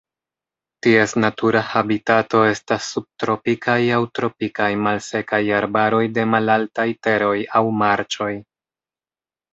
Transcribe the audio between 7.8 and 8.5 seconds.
marĉoj.